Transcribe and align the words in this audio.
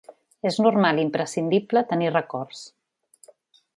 És 0.51 0.55
normal 0.67 1.01
i 1.01 1.05
imprescindible 1.07 1.85
tenir 1.93 2.11
records. 2.17 2.67